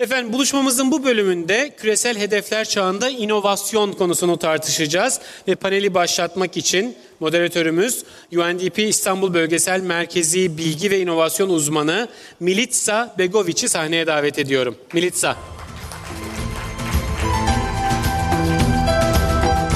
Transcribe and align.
Efendim 0.00 0.32
buluşmamızın 0.32 0.90
bu 0.90 1.04
bölümünde 1.04 1.70
küresel 1.76 2.18
hedefler 2.18 2.64
çağında 2.64 3.08
inovasyon 3.08 3.92
konusunu 3.92 4.36
tartışacağız 4.36 5.20
ve 5.48 5.54
paneli 5.54 5.94
başlatmak 5.94 6.56
için 6.56 6.96
moderatörümüz 7.20 8.04
UNDP 8.32 8.78
İstanbul 8.78 9.34
Bölgesel 9.34 9.80
Merkezi 9.80 10.58
Bilgi 10.58 10.90
ve 10.90 11.00
İnovasyon 11.00 11.50
Uzmanı 11.50 12.08
Militsa 12.40 13.14
Begoviç'i 13.18 13.68
sahneye 13.68 14.06
davet 14.06 14.38
ediyorum. 14.38 14.76
Militsa. 14.92 15.36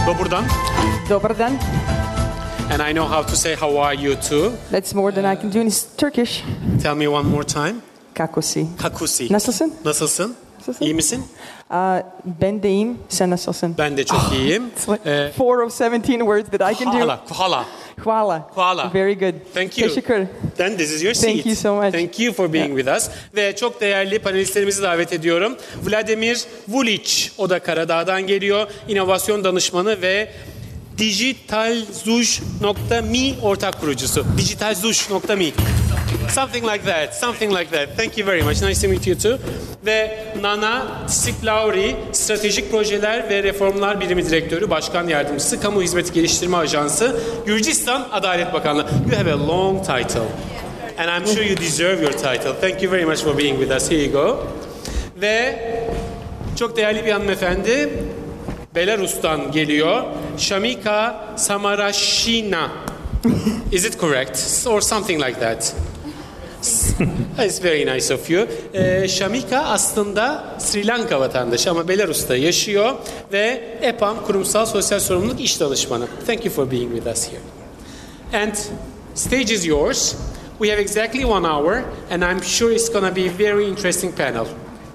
Doburdan. 0.07 0.45
Dobar 1.11 1.39
dan. 1.39 1.53
And 2.73 2.91
I 2.91 2.93
know 2.93 3.17
how 3.17 3.31
to 3.31 3.37
say 3.37 3.55
how 3.55 3.83
are 3.83 4.03
you 4.03 4.15
too. 4.29 4.53
That's 4.71 4.95
more 4.95 5.15
than 5.15 5.35
I 5.35 5.43
can 5.43 5.55
do 5.55 5.59
in 5.59 5.73
Turkish. 5.99 6.43
Tell 6.83 6.95
me 6.95 7.09
one 7.09 7.29
more 7.29 7.47
time. 7.47 7.94
Kakosi. 8.15 8.67
Kakusi. 8.83 9.33
Nasılsın? 9.33 9.75
Nasılsın? 9.85 10.37
Nasılsın? 10.59 10.85
İyi 10.85 10.95
misin? 10.95 11.25
Uh, 11.71 11.77
ben 12.41 12.63
de 12.63 12.71
iyiyim. 12.71 12.99
Sen 13.09 13.31
nasılsın? 13.31 13.75
Ben 13.79 13.97
de 13.97 14.05
çok 14.05 14.33
iyiyim. 14.33 14.67
It's 14.67 14.89
like 14.89 15.11
Ee, 15.11 15.33
four 15.39 15.59
of 15.59 15.81
17 15.81 16.19
words 16.19 16.51
that 16.59 16.73
I 16.73 16.85
can 16.85 16.93
do. 16.93 16.99
Kuala, 16.99 17.21
kuala. 17.29 17.65
Hvala. 18.05 18.49
Hvala. 18.55 18.91
Very 18.95 19.15
good. 19.19 19.35
Thank 19.55 19.79
you. 19.79 19.89
Teşekkür. 19.89 20.27
Then 20.57 20.77
this 20.77 20.93
is 20.93 21.03
your 21.03 21.15
seat. 21.15 21.33
Thank 21.33 21.47
you 21.47 21.57
so 21.57 21.75
much. 21.75 21.93
Thank 21.93 22.21
you 22.21 22.33
for 22.33 22.53
being 22.53 22.77
with 22.77 22.97
us. 22.97 23.09
Ve 23.37 23.57
çok 23.57 23.81
değerli 23.81 24.19
panelistlerimizi 24.19 24.83
davet 24.83 25.13
ediyorum. 25.13 25.57
Vladimir 25.83 26.45
Vulic, 26.69 27.31
o 27.39 27.51
da 27.51 27.59
Karadağ'dan 27.59 28.27
geliyor. 28.27 28.67
İnovasyon 28.89 29.45
danışmanı 29.45 30.03
ve 30.03 30.29
digitalzuj.me 30.99 33.35
ortak 33.43 33.81
kurucusu. 33.81 34.25
digitalzuj.me 34.39 35.53
Something 36.29 36.65
like 36.65 36.85
that, 36.85 37.15
something 37.15 37.53
like 37.53 37.71
that. 37.71 37.97
Thank 37.97 38.19
you 38.19 38.27
very 38.27 38.43
much. 38.43 38.63
Nice 38.63 38.81
to 38.81 38.89
meet 38.89 39.07
you 39.07 39.15
too. 39.15 39.39
Ve 39.87 40.27
Nana 40.41 41.03
Siklauri, 41.09 41.97
Stratejik 42.13 42.71
Projeler 42.71 43.31
ve 43.31 43.43
Reformlar 43.43 44.01
Birimi 44.01 44.29
Direktörü, 44.29 44.71
Başkan 44.71 45.09
Yardımcısı, 45.09 45.61
Kamu 45.61 45.83
Hizmeti 45.83 46.13
Geliştirme 46.13 46.57
Ajansı, 46.57 47.17
Gürcistan 47.47 48.09
Adalet 48.13 48.53
Bakanlığı. 48.53 48.87
You 49.11 49.19
have 49.21 49.33
a 49.33 49.49
long 49.49 49.81
title. 49.87 50.21
And 50.99 51.09
I'm 51.09 51.27
sure 51.35 51.45
you 51.45 51.57
deserve 51.57 52.03
your 52.03 52.13
title. 52.13 52.53
Thank 52.61 52.83
you 52.83 52.93
very 52.93 53.05
much 53.05 53.19
for 53.19 53.39
being 53.39 53.59
with 53.59 53.77
us. 53.77 53.91
Here 53.91 54.03
you 54.03 54.13
go. 54.13 54.47
Ve 55.21 55.59
çok 56.59 56.77
değerli 56.77 57.07
bir 57.07 57.13
hanımefendi 57.13 57.89
Belarus'tan 58.75 59.53
geliyor. 59.53 60.05
Shamika 60.39 61.25
Samarashina. 61.37 62.69
Is 63.73 63.85
it 63.85 63.99
correct? 63.99 64.67
Or 64.67 64.81
something 64.81 65.21
like 65.27 65.41
that? 65.41 65.75
It's 67.39 67.65
very 67.65 67.85
nice 67.97 68.15
of 68.15 68.31
you. 68.31 68.47
Ee, 68.75 69.09
Shamika 69.09 69.59
aslında 69.59 70.45
Sri 70.59 70.87
Lanka 70.87 71.21
vatandaşı 71.21 71.71
ama 71.71 71.89
Belarus'ta 71.89 72.37
yaşıyor 72.37 72.95
ve 73.33 73.63
EPAM 73.83 74.25
Kurumsal 74.27 74.67
Sosyal 74.67 75.01
Sorumluluk 75.01 75.41
İş 75.41 75.61
Danışmanı. 75.61 76.07
Thank 76.27 76.45
you 76.45 76.55
for 76.55 76.71
being 76.71 76.95
with 76.95 77.17
us 77.17 77.29
here. 77.29 78.43
And 78.45 78.55
stage 79.15 79.55
is 79.55 79.67
yours. 79.67 80.15
We 80.59 80.71
have 80.71 80.81
exactly 80.81 81.25
one 81.25 81.47
hour 81.49 81.83
and 82.11 82.23
I'm 82.23 82.43
sure 82.43 82.75
it's 82.75 82.93
going 82.93 83.09
to 83.09 83.17
be 83.17 83.29
a 83.29 83.39
very 83.39 83.69
interesting 83.69 84.17
panel. 84.17 84.47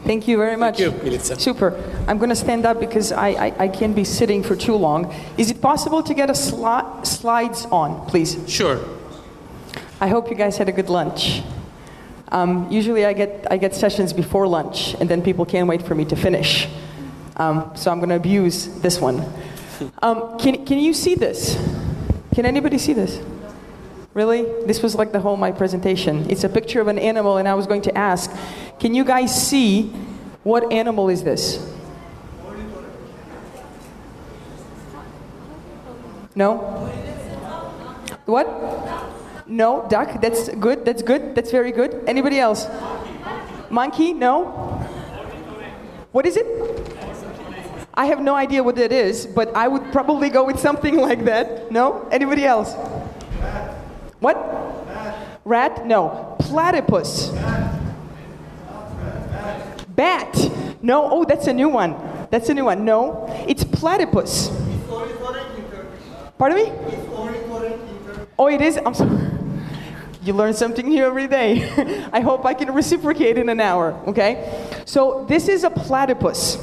Thank 0.06 0.28
you 0.28 0.38
very 0.38 0.56
much. 0.56 0.78
Thank 0.78 1.04
you, 1.04 1.12
Milica. 1.12 1.40
Super. 1.40 1.76
I'm 2.08 2.18
going 2.18 2.30
to 2.30 2.36
stand 2.36 2.66
up 2.66 2.80
because 2.80 3.12
I, 3.12 3.30
I, 3.30 3.64
I 3.66 3.68
can't 3.68 3.96
be 3.96 4.04
sitting 4.04 4.44
for 4.44 4.56
too 4.56 4.76
long. 4.76 5.14
Is 5.38 5.52
it 5.52 5.62
possible 5.62 6.02
to 6.04 6.14
get 6.14 6.30
a 6.30 6.34
sli- 6.34 7.06
slides 7.06 7.66
on, 7.66 8.08
please? 8.08 8.38
Sure. 8.48 8.80
I 10.02 10.08
hope 10.08 10.30
you 10.30 10.36
guys 10.36 10.58
had 10.58 10.70
a 10.70 10.72
good 10.72 10.90
lunch. 10.90 11.44
Um, 12.32 12.72
usually 12.72 13.06
I 13.06 13.14
get, 13.14 13.48
I 13.52 13.58
get 13.58 13.76
sessions 13.76 14.14
before 14.14 14.48
lunch, 14.48 14.94
and 15.00 15.10
then 15.10 15.22
people 15.22 15.46
can't 15.46 15.68
wait 15.68 15.82
for 15.82 15.96
me 15.96 16.06
to 16.06 16.16
finish. 16.16 16.68
Um, 17.38 17.72
so 17.76 17.92
I'm 17.92 18.00
going 18.00 18.10
to 18.10 18.16
abuse 18.16 18.68
this 18.82 19.02
one. 19.02 19.26
Um, 20.02 20.38
can, 20.40 20.66
can 20.66 20.80
you 20.80 20.94
see 20.94 21.16
this? 21.16 21.56
Can 22.34 22.46
anybody 22.46 22.78
see 22.78 22.94
this? 22.94 23.20
Really? 24.14 24.44
This 24.66 24.82
was 24.82 24.96
like 24.96 25.12
the 25.12 25.20
whole 25.20 25.38
my 25.38 25.52
presentation. 25.52 26.30
It's 26.30 26.44
a 26.44 26.50
picture 26.50 26.82
of 26.82 26.88
an 26.88 27.00
animal, 27.00 27.38
and 27.38 27.48
I 27.48 27.54
was 27.54 27.68
going 27.68 27.82
to 27.84 27.98
ask, 27.98 28.30
can 28.80 28.96
you 28.96 29.04
guys 29.04 29.30
see 29.48 29.92
what 30.44 30.72
animal 30.72 31.10
is 31.10 31.24
this? 31.24 31.66
No? 36.36 36.58
What? 38.26 38.48
No, 39.48 39.86
duck. 39.90 40.22
That's 40.22 40.50
good. 40.56 40.86
That's 40.86 41.02
good. 41.02 41.36
That's 41.36 41.52
very 41.52 41.72
good. 41.72 42.04
Anybody 42.08 42.40
else? 42.40 42.68
Monkey? 43.70 44.14
No. 44.14 44.46
What 46.12 46.26
is 46.26 46.38
it? 46.38 46.46
I 47.94 48.06
have 48.06 48.22
no 48.22 48.34
idea 48.34 48.64
what 48.64 48.78
that 48.78 48.94
is, 48.94 49.26
but 49.26 49.54
I 49.56 49.68
would 49.68 49.92
probably 49.92 50.30
go 50.30 50.46
with 50.46 50.58
something 50.58 50.96
like 51.08 51.26
that. 51.26 51.70
No? 51.72 52.08
Anybody 52.12 52.46
else? 52.46 52.74
What? 54.20 54.38
Rat? 55.44 55.86
No. 55.86 56.38
Platypus. 56.40 57.32
Bat? 60.00 60.80
No. 60.82 61.10
Oh, 61.12 61.26
that's 61.26 61.48
a 61.48 61.54
new 61.54 61.68
one. 61.68 61.94
That's 62.32 62.48
a 62.48 62.54
new 62.54 62.64
one. 62.64 62.86
No. 62.86 63.26
It's 63.50 63.66
platypus. 63.66 64.50
Pardon 66.38 66.58
me? 66.58 66.72
Oh, 68.40 68.48
it 68.48 68.62
is? 68.62 68.78
I'm 68.78 68.94
sorry. 68.94 69.12
You 70.22 70.34
learn 70.34 70.54
something 70.54 70.88
new 70.88 71.04
every 71.06 71.28
day. 71.28 71.64
I 72.14 72.20
hope 72.20 72.46
I 72.46 72.54
can 72.54 72.74
reciprocate 72.74 73.38
in 73.38 73.48
an 73.48 73.62
hour, 73.62 73.94
okay? 74.06 74.34
So, 74.86 75.26
this 75.30 75.48
is 75.48 75.64
a 75.64 75.70
platypus. 75.70 76.58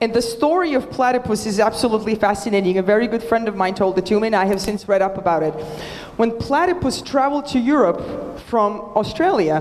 And 0.00 0.14
the 0.14 0.22
story 0.22 0.74
of 0.74 0.88
platypus 0.88 1.44
is 1.44 1.58
absolutely 1.58 2.14
fascinating. 2.14 2.78
A 2.78 2.82
very 2.82 3.08
good 3.08 3.22
friend 3.22 3.48
of 3.48 3.56
mine 3.56 3.74
told 3.74 3.98
it 3.98 4.06
to 4.06 4.20
me, 4.20 4.28
and 4.28 4.36
I 4.36 4.46
have 4.46 4.60
since 4.60 4.88
read 4.88 5.02
up 5.02 5.18
about 5.18 5.42
it. 5.42 5.54
When 6.16 6.30
platypus 6.38 7.02
traveled 7.02 7.46
to 7.46 7.58
Europe 7.58 8.38
from 8.48 8.80
Australia, 8.94 9.60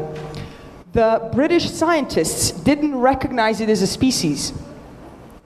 the 0.98 1.30
British 1.32 1.70
scientists 1.70 2.50
didn't 2.50 2.96
recognize 2.96 3.62
it 3.62 3.70
as 3.70 3.84
a 3.84 3.88
species, 3.88 4.52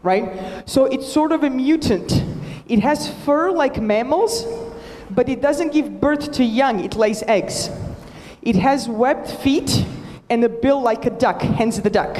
right? 0.01 0.63
So, 0.65 0.85
it's 0.85 1.11
sort 1.11 1.33
of 1.33 1.43
a 1.43 1.49
mutant. 1.49 2.23
It 2.69 2.79
has 2.79 3.13
fur 3.25 3.51
like 3.51 3.81
mammals, 3.81 4.45
but 5.09 5.27
it 5.27 5.41
doesn't 5.41 5.73
give 5.73 5.99
birth 5.99 6.31
to 6.37 6.43
young, 6.45 6.79
it 6.79 6.95
lays 6.95 7.21
eggs. 7.23 7.69
It 8.41 8.55
has 8.55 8.87
webbed 8.87 9.29
feet 9.29 9.85
and 10.29 10.41
a 10.45 10.47
bill 10.47 10.81
like 10.81 11.05
a 11.05 11.09
duck, 11.09 11.41
hence 11.41 11.77
the 11.79 11.89
duck, 11.89 12.17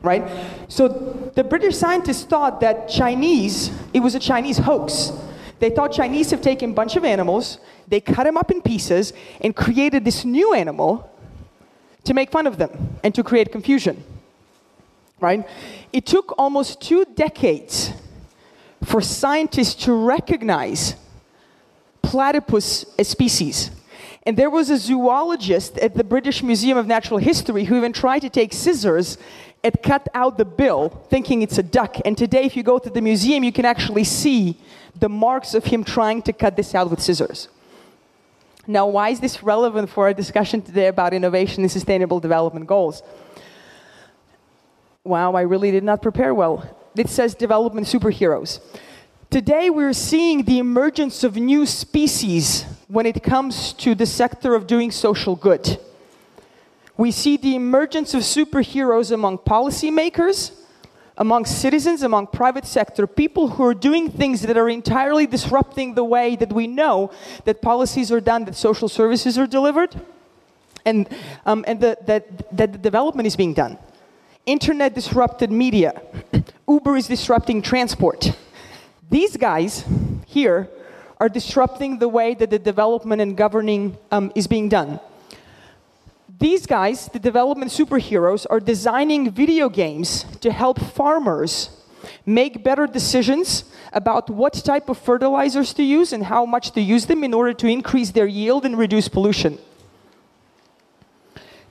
right? 0.00 0.24
So 0.68 0.88
the 1.34 1.44
British 1.44 1.76
scientists 1.76 2.24
thought 2.24 2.62
that 2.62 2.88
Chinese, 2.88 3.70
it 3.92 4.00
was 4.00 4.14
a 4.14 4.20
Chinese 4.20 4.56
hoax. 4.56 5.12
They 5.58 5.68
thought 5.68 5.92
Chinese 5.92 6.30
have 6.30 6.40
taken 6.40 6.70
a 6.70 6.72
bunch 6.72 6.96
of 6.96 7.04
animals, 7.04 7.58
they 7.88 8.00
cut 8.00 8.24
them 8.24 8.38
up 8.38 8.50
in 8.50 8.62
pieces, 8.62 9.12
and 9.42 9.54
created 9.54 10.06
this 10.06 10.24
new 10.24 10.54
animal 10.54 11.10
to 12.04 12.14
make 12.14 12.30
fun 12.30 12.46
of 12.46 12.58
them 12.58 12.98
and 13.02 13.14
to 13.14 13.22
create 13.22 13.50
confusion, 13.50 14.02
right? 15.20 15.46
It 15.92 16.06
took 16.06 16.34
almost 16.38 16.80
two 16.80 17.04
decades 17.04 17.92
for 18.84 19.00
scientists 19.00 19.84
to 19.84 19.92
recognize 19.94 20.96
platypus 22.02 22.84
as 22.98 23.08
species. 23.08 23.70
And 24.26 24.36
there 24.36 24.50
was 24.50 24.70
a 24.70 24.78
zoologist 24.78 25.78
at 25.78 25.94
the 25.94 26.04
British 26.04 26.42
Museum 26.42 26.78
of 26.78 26.86
Natural 26.86 27.18
History 27.18 27.64
who 27.64 27.76
even 27.76 27.92
tried 27.92 28.20
to 28.20 28.30
take 28.30 28.52
scissors 28.52 29.18
and 29.62 29.74
cut 29.82 30.08
out 30.14 30.36
the 30.36 30.44
bill, 30.44 30.90
thinking 31.08 31.42
it's 31.42 31.58
a 31.58 31.62
duck. 31.62 31.96
And 32.04 32.16
today, 32.16 32.44
if 32.44 32.56
you 32.56 32.62
go 32.62 32.78
to 32.78 32.90
the 32.90 33.00
museum, 33.00 33.44
you 33.44 33.52
can 33.52 33.64
actually 33.64 34.04
see 34.04 34.56
the 34.98 35.08
marks 35.08 35.54
of 35.54 35.64
him 35.64 35.84
trying 35.84 36.22
to 36.22 36.32
cut 36.32 36.56
this 36.56 36.74
out 36.74 36.90
with 36.90 37.00
scissors. 37.00 37.48
Now, 38.66 38.86
why 38.86 39.10
is 39.10 39.20
this 39.20 39.42
relevant 39.42 39.90
for 39.90 40.04
our 40.04 40.14
discussion 40.14 40.62
today 40.62 40.86
about 40.86 41.12
innovation 41.12 41.62
and 41.62 41.70
sustainable 41.70 42.18
development 42.18 42.66
goals? 42.66 43.02
Wow, 45.04 45.34
I 45.34 45.42
really 45.42 45.70
did 45.70 45.84
not 45.84 46.00
prepare 46.00 46.34
well. 46.34 46.66
It 46.96 47.10
says 47.10 47.34
development 47.34 47.86
superheroes. 47.86 48.60
Today, 49.28 49.68
we're 49.68 49.92
seeing 49.92 50.44
the 50.44 50.58
emergence 50.58 51.24
of 51.24 51.36
new 51.36 51.66
species 51.66 52.64
when 52.88 53.04
it 53.04 53.22
comes 53.22 53.72
to 53.74 53.94
the 53.94 54.06
sector 54.06 54.54
of 54.54 54.66
doing 54.66 54.90
social 54.90 55.36
good. 55.36 55.78
We 56.96 57.10
see 57.10 57.36
the 57.36 57.56
emergence 57.56 58.14
of 58.14 58.22
superheroes 58.22 59.10
among 59.10 59.38
policymakers, 59.38 60.52
among 61.16 61.44
citizens, 61.46 62.02
among 62.02 62.26
private 62.28 62.66
sector, 62.66 63.06
people 63.06 63.50
who 63.50 63.64
are 63.64 63.74
doing 63.74 64.10
things 64.10 64.42
that 64.42 64.56
are 64.56 64.68
entirely 64.68 65.26
disrupting 65.26 65.94
the 65.94 66.04
way 66.04 66.34
that 66.36 66.52
we 66.52 66.66
know 66.66 67.10
that 67.44 67.62
policies 67.62 68.10
are 68.10 68.20
done, 68.20 68.44
that 68.46 68.56
social 68.56 68.88
services 68.88 69.38
are 69.38 69.46
delivered, 69.46 70.00
and, 70.84 71.08
um, 71.46 71.64
and 71.68 71.80
the, 71.80 71.96
that, 72.06 72.56
that 72.56 72.72
the 72.72 72.78
development 72.78 73.26
is 73.26 73.36
being 73.36 73.54
done. 73.54 73.78
Internet 74.44 74.94
disrupted 74.94 75.50
media. 75.50 76.02
Uber 76.68 76.96
is 76.96 77.06
disrupting 77.06 77.62
transport. 77.62 78.32
These 79.08 79.36
guys 79.36 79.84
here 80.26 80.68
are 81.20 81.28
disrupting 81.28 81.98
the 81.98 82.08
way 82.08 82.34
that 82.34 82.50
the 82.50 82.58
development 82.58 83.22
and 83.22 83.36
governing 83.36 83.96
um, 84.10 84.32
is 84.34 84.46
being 84.46 84.68
done. 84.68 85.00
These 86.38 86.66
guys, 86.66 87.08
the 87.12 87.20
development 87.20 87.70
superheroes, 87.70 88.44
are 88.50 88.58
designing 88.58 89.30
video 89.30 89.68
games 89.68 90.24
to 90.40 90.50
help 90.50 90.80
farmers 90.80 91.70
make 92.26 92.64
better 92.64 92.86
decisions 92.86 93.64
about 93.92 94.28
what 94.28 94.54
type 94.54 94.88
of 94.88 94.98
fertilizers 94.98 95.72
to 95.74 95.84
use 95.84 96.12
and 96.12 96.24
how 96.24 96.44
much 96.44 96.72
to 96.72 96.80
use 96.80 97.06
them 97.06 97.22
in 97.22 97.34
order 97.34 97.52
to 97.52 97.68
increase 97.68 98.10
their 98.10 98.26
yield 98.26 98.64
and 98.64 98.76
reduce 98.76 99.06
pollution. 99.06 99.58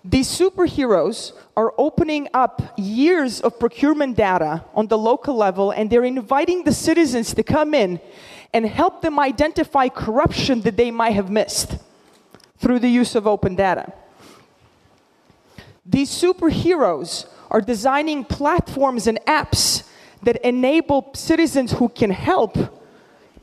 These 0.06 0.28
superheroes 0.28 1.34
are 1.58 1.74
opening 1.78 2.30
up 2.34 2.74
years 2.78 3.42
of 3.42 3.60
procurement 3.60 4.16
data 4.16 4.64
on 4.74 4.88
the 4.88 4.98
local 4.98 5.36
level 5.36 5.72
and 5.72 5.90
they're 5.90 6.06
inviting 6.06 6.64
the 6.64 6.74
citizens 6.74 7.34
to 7.34 7.44
come 7.44 7.74
in 7.74 8.00
and 8.54 8.66
help 8.66 9.02
them 9.02 9.20
identify 9.20 9.90
corruption 9.90 10.62
that 10.62 10.78
they 10.78 10.92
might 10.92 11.14
have 11.14 11.30
missed 11.30 11.78
through 12.58 12.80
the 12.80 12.90
use 12.90 13.16
of 13.16 13.28
open 13.28 13.56
data. 13.56 13.92
These 15.86 16.10
superheroes 16.10 17.28
are 17.52 17.62
designing 17.62 18.24
platforms 18.24 19.08
and 19.08 19.20
apps 19.26 19.88
that 20.24 20.38
enable 20.48 21.12
citizens 21.14 21.74
who 21.74 21.90
can 21.90 22.10
help 22.10 22.58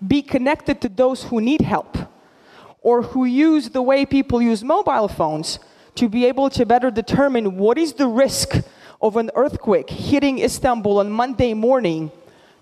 be 0.06 0.22
connected 0.22 0.80
to 0.80 0.88
those 0.88 1.24
who 1.24 1.40
need 1.40 1.60
help 1.60 1.98
or 2.80 3.02
who 3.02 3.24
use 3.26 3.68
the 3.70 3.82
way 3.82 4.06
people 4.06 4.40
use 4.40 4.64
mobile 4.64 5.08
phones 5.08 5.58
to 5.94 6.08
be 6.08 6.24
able 6.24 6.48
to 6.48 6.64
better 6.64 6.90
determine 6.90 7.56
what 7.58 7.76
is 7.76 7.92
the 7.94 8.06
risk 8.06 8.56
of 9.02 9.16
an 9.16 9.30
earthquake 9.34 9.90
hitting 9.90 10.38
Istanbul 10.38 10.98
on 10.98 11.10
Monday 11.10 11.52
morning 11.52 12.10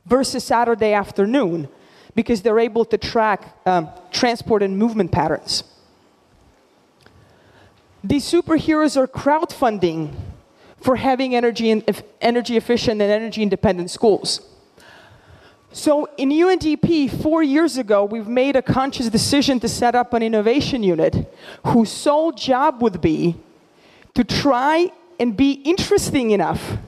versus 0.07 0.43
Saturday 0.43 0.93
afternoon 0.93 1.69
because 2.17 2.43
they're 2.43 2.59
able 2.59 2.85
to 2.85 2.99
track 2.99 3.57
um, 3.67 3.89
transport 4.11 4.63
and 4.63 4.77
movement 4.77 5.13
patterns. 5.13 5.63
These 8.09 8.25
superheroes 8.25 8.97
are 8.97 9.07
crowdfunding 9.07 10.15
for 10.81 10.97
having 10.97 11.35
energy, 11.35 11.69
in, 11.69 11.85
energy 12.23 12.57
efficient 12.57 13.03
and 13.03 13.13
energy 13.13 13.43
independent 13.43 13.91
schools. 13.91 14.41
So 15.73 16.09
in 16.17 16.31
UNDP, 16.31 17.23
four 17.23 17.43
years 17.43 17.77
ago, 17.77 18.07
we've 18.07 18.27
made 18.27 18.57
a 18.57 18.63
conscious 18.63 19.11
decision 19.11 19.61
to 19.61 19.69
set 19.69 19.95
up 19.95 20.15
an 20.15 20.23
innovation 20.23 20.83
unit 20.83 21.31
whose 21.67 21.91
sole 21.91 22.33
job 22.33 22.81
would 22.81 23.03
be 23.03 23.37
to 24.15 24.25
try 24.25 24.91
and 25.21 25.37
be 25.37 25.53
interesting 25.53 26.31
enough 26.31 26.79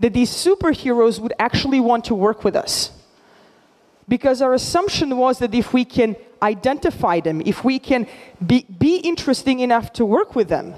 that 0.00 0.12
these 0.12 0.30
superheroes 0.32 1.20
would 1.20 1.34
actually 1.38 1.78
want 1.78 2.04
to 2.06 2.16
work 2.16 2.42
with 2.42 2.56
us. 2.56 2.97
Because 4.08 4.40
our 4.40 4.54
assumption 4.54 5.16
was 5.16 5.38
that 5.38 5.54
if 5.54 5.72
we 5.72 5.84
can 5.84 6.16
identify 6.42 7.20
them, 7.20 7.42
if 7.44 7.62
we 7.64 7.78
can 7.78 8.06
be, 8.44 8.62
be 8.62 8.96
interesting 8.96 9.60
enough 9.60 9.92
to 9.94 10.04
work 10.04 10.34
with 10.34 10.48
them, 10.48 10.74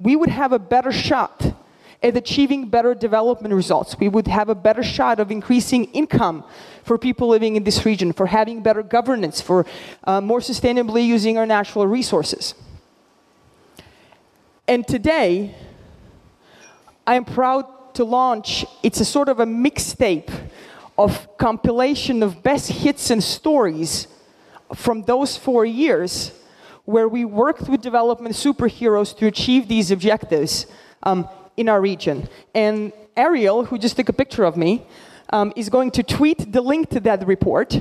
we 0.00 0.16
would 0.16 0.30
have 0.30 0.52
a 0.52 0.58
better 0.58 0.90
shot 0.90 1.54
at 2.02 2.16
achieving 2.16 2.68
better 2.68 2.94
development 2.94 3.54
results. 3.54 3.96
We 3.98 4.08
would 4.08 4.26
have 4.26 4.48
a 4.48 4.54
better 4.54 4.82
shot 4.82 5.20
of 5.20 5.30
increasing 5.30 5.84
income 5.92 6.44
for 6.82 6.98
people 6.98 7.28
living 7.28 7.54
in 7.54 7.62
this 7.62 7.86
region, 7.86 8.12
for 8.12 8.26
having 8.26 8.62
better 8.62 8.82
governance, 8.82 9.40
for 9.40 9.64
uh, 10.02 10.20
more 10.20 10.40
sustainably 10.40 11.06
using 11.06 11.38
our 11.38 11.46
natural 11.46 11.86
resources. 11.86 12.54
And 14.66 14.86
today, 14.86 15.54
I 17.06 17.14
am 17.14 17.24
proud 17.24 17.94
to 17.94 18.04
launch, 18.04 18.64
it's 18.82 19.00
a 19.00 19.04
sort 19.04 19.28
of 19.28 19.38
a 19.38 19.44
mixtape 19.44 20.41
of 20.98 21.36
compilation 21.38 22.22
of 22.22 22.42
best 22.42 22.70
hits 22.70 23.10
and 23.10 23.22
stories 23.22 24.08
from 24.74 25.02
those 25.02 25.36
four 25.36 25.64
years 25.64 26.32
where 26.84 27.08
we 27.08 27.24
worked 27.24 27.68
with 27.68 27.80
development 27.80 28.34
superheroes 28.34 29.16
to 29.16 29.26
achieve 29.26 29.68
these 29.68 29.90
objectives 29.90 30.66
um, 31.02 31.28
in 31.56 31.68
our 31.68 31.80
region. 31.80 32.28
And 32.54 32.92
Ariel, 33.16 33.64
who 33.64 33.78
just 33.78 33.96
took 33.96 34.08
a 34.08 34.12
picture 34.12 34.44
of 34.44 34.56
me, 34.56 34.84
um, 35.30 35.52
is 35.56 35.68
going 35.68 35.90
to 35.92 36.02
tweet 36.02 36.52
the 36.52 36.60
link 36.60 36.90
to 36.90 37.00
that 37.00 37.26
report 37.26 37.80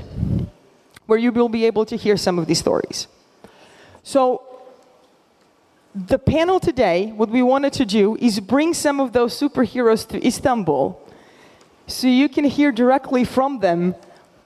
where 1.06 1.20
you 1.20 1.32
will 1.32 1.50
be 1.50 1.66
able 1.66 1.86
to 1.86 1.96
hear 1.98 2.16
some 2.16 2.40
of 2.40 2.48
these 2.48 2.60
stories. 2.60 3.08
So, 4.04 4.44
the 5.94 6.18
panel 6.18 6.60
today, 6.62 7.08
what 7.08 7.30
we 7.30 7.42
wanted 7.42 7.74
to 7.74 7.86
do 7.86 8.16
is 8.16 8.40
bring 8.40 8.74
some 8.74 9.02
of 9.02 9.12
those 9.12 9.38
superheroes 9.38 10.08
to 10.08 10.26
Istanbul 10.26 10.98
so 11.94 12.08
you 12.08 12.30
can 12.30 12.46
hear 12.46 12.72
directly 12.72 13.24
from 13.24 13.60
them 13.60 13.96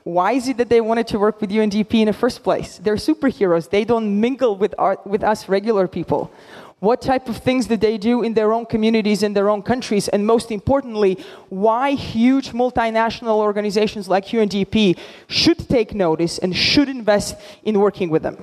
why 0.06 0.34
is 0.34 0.48
it 0.48 0.58
that 0.58 0.70
they 0.70 0.82
wanted 0.82 1.08
to 1.08 1.18
work 1.18 1.42
with 1.42 1.50
UNDP 1.50 1.96
in 1.96 2.06
the 2.06 2.14
first 2.14 2.44
place? 2.44 2.78
They're 2.78 2.96
superheroes. 2.96 3.72
They 3.72 3.84
don't 3.84 4.22
mingle 4.22 4.56
with, 4.56 4.76
our, 4.78 5.00
with 5.04 5.24
us 5.24 5.50
regular 5.50 5.88
people. 5.88 6.32
What 6.80 7.02
type 7.02 7.28
of 7.28 7.38
things 7.38 7.66
did 7.66 7.82
they 7.82 7.98
do 7.98 8.22
in 8.22 8.36
their 8.36 8.54
own 8.54 8.68
communities, 8.68 9.24
in 9.24 9.34
their 9.34 9.50
own 9.50 9.64
countries? 9.64 10.08
And 10.08 10.24
most 10.24 10.52
importantly, 10.52 11.18
why 11.50 11.94
huge 11.94 12.50
multinational 12.52 13.38
organizations 13.38 14.08
like 14.08 14.28
UNDP 14.28 15.00
should 15.28 15.68
take 15.68 15.96
notice 15.96 16.38
and 16.38 16.56
should 16.56 16.88
invest 16.88 17.36
in 17.64 17.80
working 17.80 18.12
with 18.12 18.22
them. 18.22 18.38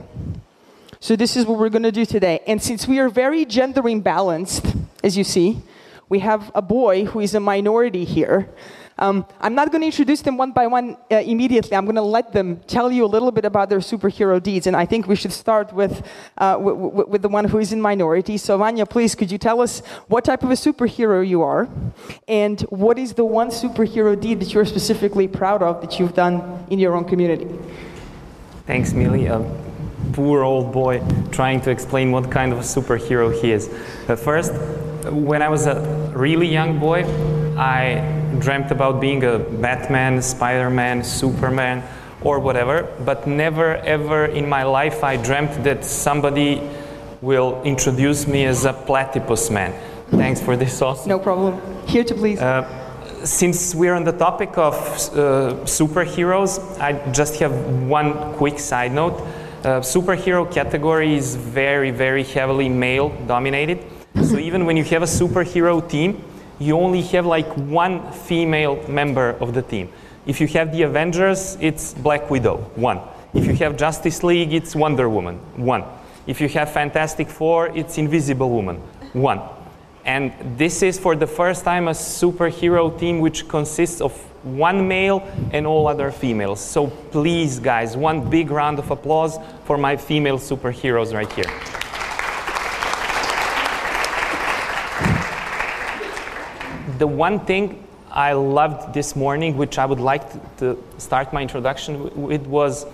So, 0.99 1.15
this 1.15 1.37
is 1.37 1.47
what 1.47 1.61
we're 1.61 1.69
going 1.69 1.85
to 1.85 1.93
do 1.93 2.05
today. 2.05 2.41
And 2.49 2.61
since 2.61 2.89
we 2.89 2.99
are 2.99 3.09
very 3.09 3.45
gender 3.45 3.83
imbalanced, 3.83 4.87
as 5.05 5.17
you 5.17 5.23
see, 5.23 5.63
we 6.09 6.19
have 6.21 6.51
a 6.57 6.63
boy 6.63 7.05
who 7.05 7.21
is 7.21 7.35
a 7.37 7.41
minority 7.41 8.05
here. 8.05 8.49
Um, 9.03 9.27
I'm 9.41 9.57
not 9.57 9.73
going 9.73 9.81
to 9.81 9.87
introduce 9.87 10.23
them 10.23 10.37
one 10.37 10.53
by 10.53 10.69
one 10.69 10.97
uh, 11.11 11.17
immediately. 11.17 11.77
I'm 11.77 11.87
going 11.87 11.97
to 11.97 12.03
let 12.19 12.33
them 12.33 12.61
tell 12.69 12.93
you 12.93 13.05
a 13.05 13.11
little 13.15 13.33
bit 13.33 13.45
about 13.45 13.69
their 13.69 13.81
superhero 13.81 14.41
deeds. 14.41 14.69
And 14.69 14.77
I 14.77 14.87
think 14.87 15.09
we 15.09 15.17
should 15.17 15.33
start 15.33 15.73
with, 15.73 16.07
uh, 16.39 16.57
with 16.61 17.21
the 17.21 17.29
one 17.29 17.47
who 17.47 17.59
is 17.59 17.73
in 17.73 17.81
minority. 17.81 18.37
So, 18.39 18.57
Vanya, 18.59 18.87
please, 18.87 19.17
could 19.17 19.33
you 19.33 19.39
tell 19.39 19.61
us 19.61 19.81
what 20.07 20.25
type 20.25 20.45
of 20.45 20.51
a 20.53 20.55
superhero 20.55 21.27
you 21.27 21.43
are? 21.43 21.69
And 22.29 22.61
what 22.71 22.97
is 22.97 23.15
the 23.15 23.25
one 23.25 23.49
superhero 23.49 24.19
deed 24.19 24.39
that 24.39 24.55
you're 24.55 24.65
specifically 24.65 25.27
proud 25.27 25.65
of 25.65 25.81
that 25.81 25.99
you've 25.99 26.15
done 26.15 26.65
in 26.71 26.79
your 26.79 26.95
own 26.95 27.05
community? 27.05 27.49
Thanks, 28.69 28.93
Mili. 28.93 29.29
A 29.29 29.43
poor 30.13 30.45
old 30.45 30.73
boy 30.73 31.03
trying 31.33 31.61
to 31.63 31.73
explain 31.73 32.13
what 32.13 32.31
kind 32.31 32.53
of 32.53 32.59
a 32.61 32.63
superhero 32.63 33.35
he 33.35 33.51
is. 33.51 33.69
But 34.07 34.21
first, 34.21 34.53
when 35.11 35.43
I 35.43 35.49
was 35.49 35.67
a 35.67 35.81
really 36.15 36.47
young 36.47 36.79
boy, 36.79 37.03
I 37.59 38.22
dreamt 38.39 38.71
about 38.71 39.01
being 39.01 39.25
a 39.25 39.39
Batman, 39.39 40.23
Spider 40.23 40.71
Man, 40.71 41.05
Superman, 41.05 41.83
or 42.23 42.39
whatever, 42.39 42.89
but 43.05 43.27
never 43.27 43.77
ever 43.77 44.27
in 44.27 44.49
my 44.49 44.63
life 44.63 45.03
I 45.03 45.17
dreamt 45.17 45.65
that 45.65 45.85
somebody 45.85 46.61
will 47.21 47.63
introduce 47.63 48.27
me 48.27 48.45
as 48.45 48.65
a 48.65 48.73
platypus 48.73 49.51
man. 49.51 49.73
Thanks 50.11 50.41
for 50.41 50.57
this 50.57 50.83
also. 50.87 51.09
No 51.09 51.19
problem. 51.19 51.61
Here 51.87 52.05
to 52.05 52.15
please. 52.15 52.41
Uh, 52.41 52.79
since 53.25 53.75
we're 53.75 53.95
on 53.95 54.05
the 54.05 54.13
topic 54.13 54.59
of 54.59 54.75
uh, 54.75 55.55
superheroes, 55.65 56.59
I 56.81 56.93
just 57.13 57.37
have 57.37 57.53
one 57.89 58.35
quick 58.35 58.59
side 58.59 58.93
note. 58.93 59.21
Uh, 59.65 59.81
superhero 59.81 60.51
category 60.51 61.15
is 61.15 61.37
very, 61.37 61.93
very 61.93 62.25
heavily 62.25 62.69
male 62.69 63.11
dominated. 63.27 63.79
so 64.25 64.39
even 64.49 64.67
when 64.67 64.77
you 64.77 64.85
have 64.85 65.03
a 65.03 65.07
superhero 65.07 65.89
team, 65.89 66.23
you 66.63 66.79
only 66.79 67.03
have 67.03 67.27
like 67.27 67.49
one 67.57 68.13
female 68.13 68.77
member 68.89 69.31
of 69.41 69.55
the 69.55 69.63
team. 69.63 69.93
If 70.27 70.41
you 70.41 70.47
have 70.49 70.73
the 70.73 70.83
Avengers, 70.83 71.59
it's 71.61 71.95
Black 71.95 72.31
Widow, 72.31 72.59
one. 72.77 73.01
If 73.35 73.47
you 73.47 73.55
have 73.55 73.77
Justice 73.77 74.23
League, 74.23 74.53
it's 74.53 74.77
Wonder 74.77 75.09
Woman, 75.09 75.37
one. 75.57 75.85
If 76.27 76.41
you 76.41 76.49
have 76.51 76.71
Fantastic 76.71 77.29
Four, 77.29 77.69
it's 77.77 77.99
Invisible 77.99 78.51
Woman, 78.51 78.77
one. 79.13 79.41
And 80.05 80.33
this 80.57 80.83
is 80.83 80.99
for 80.99 81.17
the 81.17 81.27
first 81.27 81.65
time 81.65 81.89
a 81.89 81.93
superhero 81.93 82.97
team 82.99 83.21
which 83.21 83.49
consists 83.49 84.01
of 84.01 84.13
one 84.45 84.87
male 84.87 85.29
and 85.53 85.67
all 85.67 85.87
other 85.87 86.11
females. 86.11 86.61
So 86.61 86.89
please, 86.89 87.59
guys, 87.59 87.97
one 87.97 88.29
big 88.29 88.51
round 88.51 88.79
of 88.79 88.91
applause 88.91 89.39
for 89.65 89.79
my 89.79 89.97
female 89.97 90.39
superheroes 90.39 91.15
right 91.15 91.31
here. 91.33 91.72
The 97.03 97.07
one 97.09 97.41
thing 97.41 97.83
I 98.13 98.33
loved 98.35 98.95
this 98.95 99.17
morning, 99.17 99.57
which 99.57 99.77
I 99.77 99.87
would 99.87 99.99
like 99.99 100.25
to, 100.59 100.81
start 100.99 101.33
my 101.33 101.43
introduction 101.43 101.89
with, 102.29 102.47
was 102.47 102.85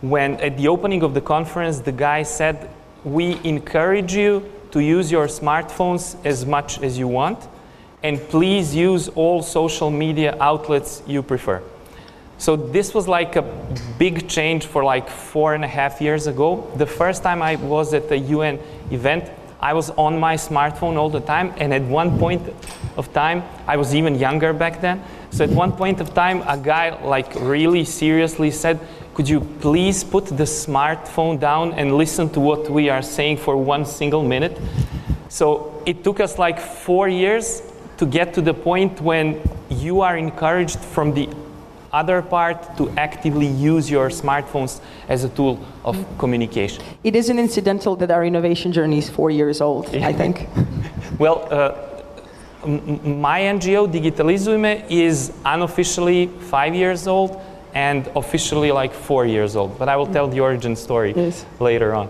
when 0.00 0.36
at 0.36 0.56
the 0.56 0.68
opening 0.68 1.02
of 1.02 1.12
the 1.12 1.20
conference, 1.20 1.80
the 1.80 1.90
guy 1.90 2.22
said, 2.22 2.70
We 3.02 3.40
encourage 3.42 4.14
you 4.14 4.48
to 4.70 4.78
use 4.78 5.10
your 5.10 5.26
smartphones 5.26 6.14
as 6.24 6.46
much 6.46 6.80
as 6.82 6.96
you 6.96 7.08
want, 7.08 7.40
and 8.04 8.20
please 8.28 8.76
use 8.76 9.08
all 9.08 9.42
social 9.42 9.90
media 9.90 10.36
outlets 10.38 11.02
you 11.04 11.20
prefer. 11.20 11.60
So 12.38 12.54
this 12.54 12.94
was 12.94 13.08
like 13.08 13.34
a 13.34 13.42
big 13.98 14.28
change 14.28 14.66
for 14.66 14.84
like 14.84 15.08
four 15.08 15.56
and 15.56 15.64
a 15.64 15.72
half 15.78 16.00
years 16.00 16.28
ago. 16.28 16.70
The 16.76 16.86
first 16.86 17.24
time 17.24 17.42
I 17.42 17.56
was 17.56 17.92
at 17.92 18.08
the 18.08 18.18
UN 18.18 18.60
event, 18.92 19.24
I 19.58 19.72
was 19.72 19.90
on 19.90 20.20
my 20.20 20.36
smartphone 20.36 20.96
all 20.96 21.10
the 21.10 21.20
time, 21.34 21.52
and 21.56 21.74
at 21.74 21.82
one 21.82 22.20
point 22.20 22.42
of 22.96 23.12
time, 23.12 23.42
I 23.66 23.76
was 23.76 23.94
even 23.94 24.14
younger 24.16 24.52
back 24.52 24.80
then. 24.80 25.02
So 25.30 25.44
at 25.44 25.50
one 25.50 25.72
point 25.72 26.00
of 26.00 26.14
time, 26.14 26.42
a 26.46 26.58
guy 26.58 27.02
like 27.04 27.34
really 27.36 27.84
seriously 27.84 28.50
said, 28.50 28.78
"Could 29.14 29.28
you 29.28 29.40
please 29.60 30.04
put 30.04 30.26
the 30.26 30.44
smartphone 30.44 31.38
down 31.40 31.72
and 31.74 31.96
listen 31.96 32.28
to 32.30 32.40
what 32.40 32.70
we 32.70 32.90
are 32.90 33.02
saying 33.02 33.38
for 33.38 33.56
one 33.56 33.84
single 33.84 34.22
minute?" 34.22 34.58
So 35.28 35.82
it 35.86 36.04
took 36.04 36.20
us 36.20 36.38
like 36.38 36.60
four 36.60 37.08
years 37.08 37.62
to 37.96 38.06
get 38.06 38.34
to 38.34 38.42
the 38.42 38.52
point 38.52 39.00
when 39.00 39.40
you 39.70 40.02
are 40.02 40.16
encouraged 40.16 40.78
from 40.78 41.14
the 41.14 41.28
other 41.92 42.22
part 42.22 42.76
to 42.78 42.90
actively 42.96 43.46
use 43.46 43.90
your 43.90 44.08
smartphones 44.08 44.80
as 45.08 45.24
a 45.24 45.28
tool 45.28 45.58
of 45.84 45.96
communication. 46.18 46.82
It 47.04 47.14
isn't 47.14 47.38
incidental 47.38 47.96
that 47.96 48.10
our 48.10 48.24
innovation 48.24 48.72
journey 48.72 48.98
is 48.98 49.10
four 49.10 49.30
years 49.30 49.60
old, 49.60 49.94
I 49.94 50.12
think. 50.20 50.48
Well, 51.18 51.46
uh, 51.50 51.91
my 52.66 53.40
NGO, 53.40 53.90
Digitalizujme, 53.90 54.84
is 54.90 55.32
unofficially 55.44 56.26
five 56.26 56.74
years 56.74 57.06
old 57.06 57.40
and 57.74 58.06
officially 58.16 58.70
like 58.70 58.92
four 58.92 59.26
years 59.26 59.56
old. 59.56 59.78
But 59.78 59.88
I 59.88 59.96
will 59.96 60.06
tell 60.06 60.28
the 60.28 60.40
origin 60.40 60.76
story 60.76 61.12
Yes. 61.16 61.44
later 61.60 61.94
on. 61.94 62.08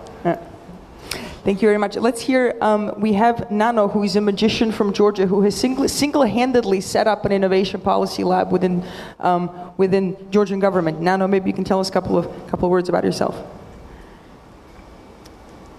Thank 1.45 1.61
you 1.61 1.67
very 1.67 1.77
much. 1.77 1.97
Let's 1.97 2.21
hear. 2.21 2.55
Um, 2.61 2.93
we 3.01 3.11
have 3.13 3.51
Nano, 3.51 3.89
who 3.89 4.03
is 4.03 4.15
a 4.15 4.21
magician 4.21 4.71
from 4.71 4.93
Georgia, 4.93 5.25
who 5.27 5.41
has 5.41 5.53
single, 5.53 5.89
single-handedly 5.89 6.79
set 6.79 7.05
up 7.05 7.25
an 7.25 7.33
innovation 7.33 7.81
policy 7.81 8.23
lab 8.23 8.49
within 8.49 8.81
um, 9.19 9.49
within 9.75 10.15
Georgian 10.31 10.59
government. 10.61 11.01
Nano, 11.01 11.27
maybe 11.27 11.49
you 11.49 11.53
can 11.53 11.65
tell 11.65 11.81
us 11.81 11.89
a 11.89 11.91
couple 11.91 12.17
of 12.17 12.25
couple 12.47 12.67
of 12.67 12.71
words 12.71 12.87
about 12.87 13.03
yourself. 13.03 13.35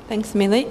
Thanks, 0.07 0.35
Millie. 0.35 0.69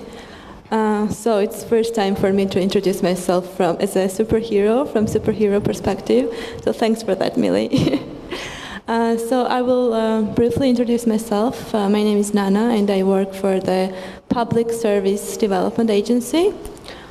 Uh, 0.71 1.07
so 1.09 1.39
it's 1.39 1.63
first 1.63 1.93
time 1.93 2.15
for 2.15 2.31
me 2.31 2.45
to 2.45 2.59
introduce 2.59 3.03
myself 3.03 3.55
from 3.55 3.75
as 3.79 3.95
a 3.95 4.07
superhero 4.07 4.91
from 4.91 5.05
superhero 5.05 5.63
perspective. 5.63 6.33
So 6.63 6.71
thanks 6.73 7.03
for 7.03 7.15
that, 7.15 7.37
Millie. 7.37 8.01
uh, 8.87 9.17
so 9.17 9.45
I 9.45 9.61
will 9.61 9.93
uh, 9.93 10.21
briefly 10.21 10.69
introduce 10.69 11.05
myself. 11.05 11.75
Uh, 11.75 11.89
my 11.89 12.01
name 12.01 12.17
is 12.17 12.33
Nana, 12.33 12.69
and 12.69 12.89
I 12.89 13.03
work 13.03 13.33
for 13.33 13.59
the 13.59 13.95
Public 14.29 14.71
Service 14.71 15.37
Development 15.37 15.89
Agency 15.89 16.53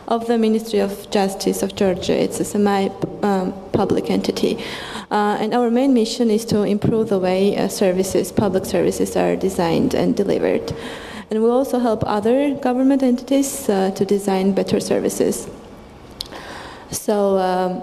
of 0.09 0.27
the 0.27 0.39
Ministry 0.39 0.81
of 0.81 1.11
Justice 1.11 1.63
of 1.63 1.77
Georgia. 1.77 2.21
It's 2.21 2.41
a 2.41 2.45
semi-public 2.45 4.11
entity. 4.11 4.65
Uh, 5.11 5.37
and 5.39 5.55
our 5.55 5.71
main 5.71 5.95
mission 5.95 6.31
is 6.31 6.45
to 6.47 6.63
improve 6.63 7.11
the 7.11 7.19
way 7.19 7.69
services, 7.69 8.33
public 8.33 8.65
services, 8.65 9.15
are 9.15 9.37
designed 9.37 9.95
and 9.95 10.17
delivered. 10.17 10.75
And 11.33 11.43
we 11.43 11.49
also 11.49 11.79
help 11.79 12.05
other 12.05 12.55
government 12.57 13.03
entities 13.03 13.67
uh, 13.67 13.91
to 13.93 14.05
design 14.05 14.53
better 14.53 14.79
services. 14.81 15.49
So 16.91 17.39
um, 17.39 17.83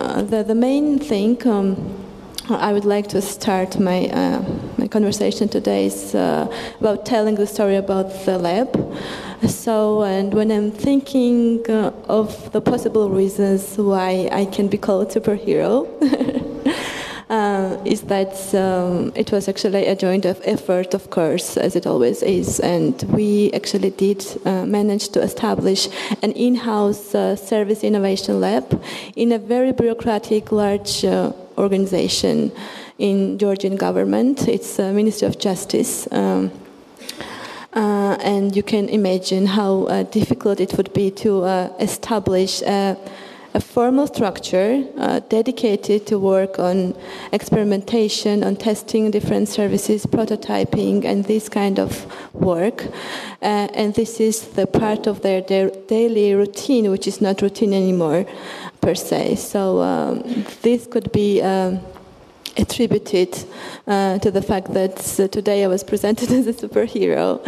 uh, 0.00 0.22
the, 0.22 0.44
the 0.44 0.54
main 0.54 1.00
thing 1.00 1.44
um, 1.44 1.74
I 2.48 2.72
would 2.72 2.84
like 2.84 3.08
to 3.08 3.20
start 3.20 3.80
my, 3.80 4.06
uh, 4.10 4.44
my 4.78 4.86
conversation 4.86 5.48
today 5.48 5.86
is 5.86 6.14
uh, 6.14 6.46
about 6.78 7.04
telling 7.04 7.34
the 7.34 7.48
story 7.48 7.74
about 7.74 8.10
the 8.26 8.38
lab. 8.38 8.70
So, 9.48 10.04
and 10.04 10.32
when 10.32 10.52
I'm 10.52 10.70
thinking 10.70 11.68
uh, 11.68 11.90
of 12.08 12.52
the 12.52 12.60
possible 12.60 13.10
reasons 13.10 13.76
why 13.76 14.28
I 14.30 14.44
can 14.44 14.68
be 14.68 14.78
called 14.78 15.08
superhero, 15.08 15.88
uh, 17.30 17.76
is 17.84 18.02
that 18.02 18.54
um, 18.54 19.12
it 19.14 19.32
was 19.32 19.48
actually 19.48 19.86
a 19.86 19.96
joint 19.96 20.26
effort, 20.26 20.94
of 20.94 21.10
course, 21.10 21.56
as 21.56 21.76
it 21.76 21.86
always 21.86 22.22
is, 22.22 22.60
and 22.60 23.02
we 23.12 23.50
actually 23.52 23.90
did 23.90 24.24
uh, 24.44 24.64
manage 24.66 25.08
to 25.08 25.22
establish 25.22 25.88
an 26.22 26.32
in-house 26.32 27.14
uh, 27.14 27.36
service 27.36 27.82
innovation 27.82 28.40
lab 28.40 28.82
in 29.16 29.32
a 29.32 29.38
very 29.38 29.72
bureaucratic, 29.72 30.52
large 30.52 31.04
uh, 31.04 31.32
organization 31.56 32.52
in 32.98 33.38
Georgian 33.38 33.76
government. 33.76 34.48
It's 34.48 34.76
the 34.76 34.92
Ministry 34.92 35.28
of 35.28 35.38
Justice. 35.38 36.06
Um, 36.12 36.50
uh, 37.74 38.16
and 38.20 38.54
you 38.54 38.62
can 38.62 38.88
imagine 38.88 39.46
how 39.46 39.84
uh, 39.84 40.04
difficult 40.04 40.60
it 40.60 40.76
would 40.76 40.92
be 40.92 41.10
to 41.10 41.42
uh, 41.42 41.72
establish 41.80 42.62
a, 42.62 42.96
a, 43.54 43.60
formal 43.60 44.06
structure 44.06 44.84
uh, 44.98 45.20
dedicated 45.28 46.06
to 46.06 46.18
work 46.18 46.58
on 46.58 46.96
experimentation, 47.32 48.42
on 48.44 48.56
testing 48.56 49.10
different 49.10 49.48
services, 49.48 50.06
prototyping, 50.06 51.04
and 51.04 51.24
this 51.24 51.48
kind 51.48 51.78
of 51.78 52.06
work. 52.34 52.84
Uh, 53.42 53.68
and 53.74 53.94
this 53.94 54.20
is 54.20 54.48
the 54.48 54.66
part 54.66 55.06
of 55.06 55.22
their, 55.22 55.40
daily 55.40 56.34
routine, 56.34 56.90
which 56.90 57.06
is 57.06 57.20
not 57.20 57.42
routine 57.42 57.72
anymore, 57.72 58.26
per 58.80 58.94
se. 58.94 59.36
So 59.36 59.80
um, 59.80 60.44
this 60.62 60.86
could 60.86 61.12
be. 61.12 61.42
Um, 61.42 61.80
attributed 62.56 63.36
uh, 63.88 64.16
to 64.20 64.30
the 64.30 64.40
fact 64.40 64.72
that 64.74 64.96
uh, 65.18 65.26
today 65.26 65.64
I 65.64 65.66
was 65.66 65.82
presented 65.82 66.30
as 66.38 66.46
a 66.46 66.52
superhero. 66.52 67.44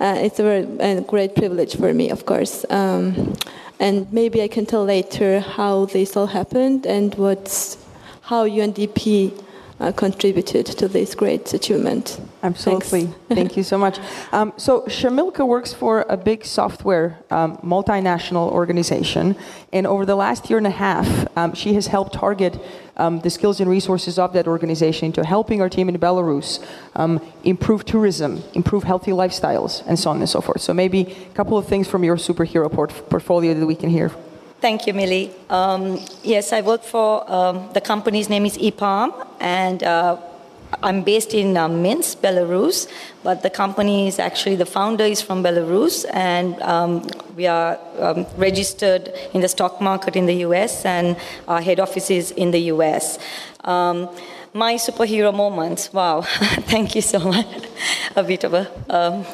Uh, 0.00 0.14
it's 0.18 0.38
a, 0.40 0.42
very, 0.42 0.98
a 0.98 1.00
great 1.00 1.34
privilege 1.34 1.76
for 1.76 1.92
me, 1.94 2.10
of 2.10 2.26
course. 2.26 2.64
Um, 2.70 3.34
and 3.80 4.12
maybe 4.12 4.42
I 4.42 4.48
can 4.48 4.66
tell 4.66 4.84
later 4.84 5.40
how 5.40 5.86
this 5.86 6.16
all 6.16 6.26
happened 6.26 6.86
and 6.86 7.14
what's, 7.14 7.78
how 8.22 8.46
UNDP 8.46 9.32
uh, 9.80 9.92
contributed 9.92 10.66
to 10.66 10.88
this 10.88 11.14
great 11.14 11.52
achievement. 11.54 12.20
Absolutely. 12.42 13.06
Thank 13.28 13.56
you 13.56 13.62
so 13.62 13.78
much. 13.78 13.98
Um, 14.32 14.52
so 14.56 14.82
Shamilka 14.82 15.46
works 15.46 15.72
for 15.72 16.04
a 16.08 16.16
big 16.16 16.44
software 16.44 17.18
um, 17.30 17.56
multinational 17.58 18.50
organization, 18.50 19.36
and 19.72 19.86
over 19.86 20.04
the 20.06 20.16
last 20.16 20.50
year 20.50 20.58
and 20.58 20.66
a 20.66 20.70
half, 20.70 21.26
um, 21.36 21.54
she 21.54 21.74
has 21.74 21.88
helped 21.88 22.14
target 22.14 22.60
um, 22.96 23.20
the 23.20 23.30
skills 23.30 23.60
and 23.60 23.70
resources 23.70 24.18
of 24.18 24.32
that 24.32 24.48
organization 24.48 25.06
into 25.06 25.24
helping 25.24 25.60
our 25.60 25.68
team 25.68 25.88
in 25.88 25.98
Belarus 25.98 26.64
um, 26.96 27.20
improve 27.44 27.84
tourism, 27.84 28.42
improve 28.54 28.82
healthy 28.82 29.12
lifestyles, 29.12 29.82
and 29.86 29.98
so 29.98 30.10
on 30.10 30.18
and 30.18 30.28
so 30.28 30.40
forth. 30.40 30.60
So 30.60 30.74
maybe 30.74 31.02
a 31.02 31.34
couple 31.34 31.56
of 31.56 31.66
things 31.66 31.86
from 31.88 32.02
your 32.04 32.16
superhero 32.16 32.70
port- 32.70 33.08
portfolio 33.08 33.54
that 33.54 33.66
we 33.66 33.76
can 33.76 33.90
hear. 33.90 34.10
Thank 34.60 34.88
you, 34.88 34.92
Millie. 34.94 35.30
Um, 35.48 36.00
yes, 36.24 36.52
I 36.52 36.62
work 36.62 36.82
for 36.82 37.30
um, 37.30 37.70
the 37.74 37.80
company's 37.80 38.28
name 38.28 38.44
is 38.44 38.58
EPAM, 38.58 39.14
and 39.38 39.84
uh, 39.84 40.16
I'm 40.82 41.04
based 41.04 41.32
in 41.32 41.56
uh, 41.56 41.68
Minsk, 41.68 42.20
Belarus. 42.20 42.88
But 43.22 43.44
the 43.44 43.50
company 43.50 44.08
is 44.08 44.18
actually 44.18 44.56
the 44.56 44.66
founder 44.66 45.04
is 45.04 45.22
from 45.22 45.44
Belarus, 45.44 46.04
and 46.12 46.60
um, 46.62 47.06
we 47.36 47.46
are 47.46 47.78
um, 48.00 48.26
registered 48.36 49.12
in 49.32 49.42
the 49.42 49.48
stock 49.48 49.80
market 49.80 50.16
in 50.16 50.26
the 50.26 50.34
U.S. 50.48 50.84
and 50.84 51.16
our 51.46 51.60
head 51.60 51.78
office 51.78 52.10
is 52.10 52.32
in 52.32 52.50
the 52.50 52.62
U.S. 52.74 53.20
Um, 53.62 54.08
my 54.52 54.74
superhero 54.74 55.32
moments. 55.32 55.92
Wow, 55.92 56.22
thank 56.66 56.96
you 56.96 57.02
so 57.02 57.20
much. 57.20 57.46
a 58.16 58.24
bit 58.24 58.42
of 58.42 58.54
a 58.54 58.66
um, 58.90 59.24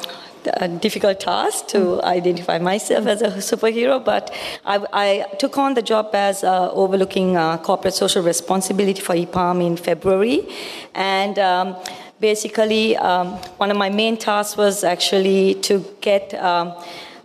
a 0.53 0.67
difficult 0.67 1.19
task 1.19 1.67
to 1.67 2.01
identify 2.03 2.57
myself 2.59 3.07
as 3.07 3.21
a 3.21 3.29
superhero, 3.29 4.03
but 4.03 4.33
I, 4.65 4.85
I 4.93 5.35
took 5.39 5.57
on 5.57 5.73
the 5.73 5.81
job 5.81 6.09
as 6.13 6.43
uh, 6.43 6.71
overlooking 6.71 7.37
uh, 7.37 7.57
corporate 7.57 7.93
social 7.93 8.23
responsibility 8.23 9.01
for 9.01 9.15
EPAM 9.15 9.65
in 9.65 9.77
February. 9.77 10.47
And 10.93 11.37
um, 11.39 11.75
basically, 12.19 12.97
um, 12.97 13.33
one 13.57 13.71
of 13.71 13.77
my 13.77 13.89
main 13.89 14.17
tasks 14.17 14.57
was 14.57 14.83
actually 14.83 15.55
to 15.55 15.83
get 16.01 16.33
um, 16.35 16.73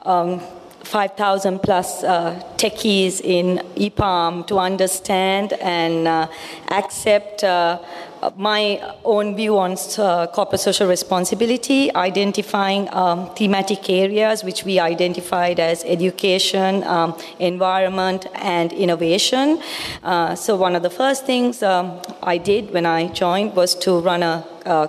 um 0.06 0.40
5,000 0.90 1.60
plus 1.60 2.02
uh, 2.02 2.34
techies 2.56 3.20
in 3.20 3.58
EPAM 3.76 4.44
to 4.48 4.58
understand 4.58 5.52
and 5.52 6.08
uh, 6.08 6.26
accept 6.68 7.44
uh, 7.44 7.78
my 8.36 8.80
own 9.04 9.36
view 9.36 9.56
on 9.56 9.76
uh, 9.98 10.26
corporate 10.26 10.60
social 10.60 10.88
responsibility, 10.88 11.94
identifying 11.94 12.92
um, 12.92 13.32
thematic 13.36 13.88
areas 13.88 14.42
which 14.42 14.64
we 14.64 14.80
identified 14.80 15.60
as 15.60 15.84
education, 15.84 16.82
um, 16.84 17.16
environment, 17.38 18.26
and 18.34 18.72
innovation. 18.72 19.62
Uh, 20.02 20.34
so, 20.34 20.56
one 20.56 20.74
of 20.74 20.82
the 20.82 20.90
first 20.90 21.24
things 21.24 21.62
um, 21.62 22.02
I 22.22 22.36
did 22.36 22.72
when 22.72 22.84
I 22.84 23.06
joined 23.08 23.54
was 23.54 23.76
to 23.76 24.00
run 24.00 24.22
a, 24.22 24.44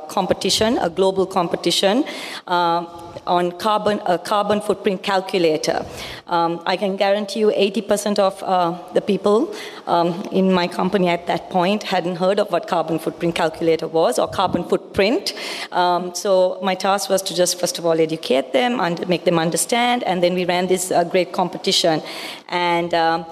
competition, 0.10 0.78
a 0.80 0.90
global 0.90 1.26
competition. 1.26 2.04
Uh, 2.48 2.86
on 3.28 3.52
carbon, 3.54 4.02
a 4.06 4.18
carbon 4.18 4.62
footprint 4.62 5.04
calculator. 5.04 5.86
Um, 6.28 6.62
I 6.66 6.78
can 6.78 6.96
guarantee 6.96 7.42
you 7.42 7.52
80% 7.52 8.20
of 8.20 8.42
uh, 8.44 8.78
the 8.94 9.02
people 9.02 9.54
um, 9.88 10.24
in 10.32 10.52
my 10.52 10.68
company 10.68 11.08
at 11.08 11.28
that 11.28 11.50
point 11.50 11.84
hadn't 11.84 12.18
heard 12.18 12.40
of 12.40 12.52
what 12.52 12.68
carbon 12.68 13.00
footprint 13.00 13.36
calculator 13.36 13.88
was 13.88 14.20
or 14.20 14.28
carbon 14.28 14.64
footprint. 14.64 15.34
Um, 15.72 16.14
so 16.16 16.60
my 16.64 16.76
task 16.76 17.10
was 17.10 17.22
to 17.24 17.36
just 17.36 17.60
first 17.60 17.78
of 17.80 17.86
all 17.86 18.00
educate 18.00 18.54
them 18.54 18.80
and 18.80 19.08
make 19.08 19.26
them 19.26 19.40
understand, 19.40 20.04
and 20.04 20.24
then 20.24 20.34
we 20.34 20.46
ran 20.46 20.68
this 20.68 20.92
uh, 20.92 21.04
great 21.04 21.32
competition. 21.34 22.02
And 22.50 22.94
um, 22.94 23.26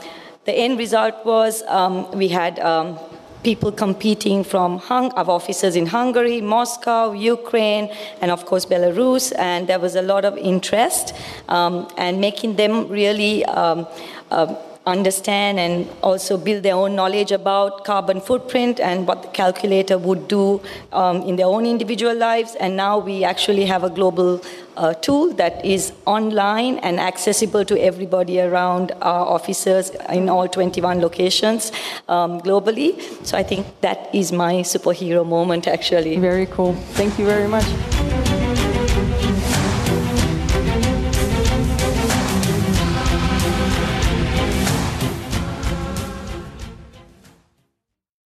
the 0.45 0.53
end 0.53 0.77
result 0.77 1.25
was 1.25 1.63
um, 1.63 2.09
we 2.11 2.27
had 2.27 2.59
um, 2.59 2.97
people 3.43 3.71
competing 3.71 4.43
from 4.43 4.77
hung- 4.77 5.11
offices 5.11 5.75
in 5.75 5.85
Hungary, 5.85 6.41
Moscow, 6.41 7.11
Ukraine, 7.13 7.89
and 8.21 8.31
of 8.31 8.45
course 8.45 8.65
Belarus. 8.65 9.33
And 9.37 9.67
there 9.67 9.79
was 9.79 9.95
a 9.95 10.01
lot 10.01 10.25
of 10.25 10.37
interest 10.37 11.13
um, 11.47 11.87
and 11.97 12.19
making 12.19 12.55
them 12.55 12.87
really. 12.89 13.45
Um, 13.45 13.87
uh, 14.31 14.55
understand 14.85 15.59
and 15.59 15.87
also 16.01 16.37
build 16.37 16.63
their 16.63 16.75
own 16.75 16.95
knowledge 16.95 17.31
about 17.31 17.83
carbon 17.83 18.19
footprint 18.21 18.79
and 18.79 19.07
what 19.07 19.21
the 19.21 19.27
calculator 19.29 19.97
would 19.97 20.27
do 20.27 20.61
um, 20.91 21.21
in 21.23 21.35
their 21.35 21.45
own 21.45 21.65
individual 21.65 22.15
lives. 22.15 22.55
And 22.55 22.75
now 22.75 22.97
we 22.97 23.23
actually 23.23 23.65
have 23.65 23.83
a 23.83 23.89
global 23.89 24.41
uh, 24.77 24.93
tool 24.95 25.33
that 25.33 25.63
is 25.65 25.91
online 26.05 26.77
and 26.79 26.99
accessible 26.99 27.65
to 27.65 27.79
everybody 27.81 28.39
around 28.39 28.91
our 29.01 29.25
officers 29.27 29.91
in 30.09 30.29
all 30.29 30.47
21 30.47 31.01
locations 31.01 31.71
um, 32.07 32.39
globally. 32.41 33.01
So 33.25 33.37
I 33.37 33.43
think 33.43 33.67
that 33.81 34.09
is 34.13 34.31
my 34.31 34.55
superhero 34.55 35.25
moment, 35.25 35.67
actually. 35.67 36.17
Very 36.17 36.45
cool. 36.47 36.73
Thank 36.93 37.19
you 37.19 37.25
very 37.25 37.47
much. 37.47 38.18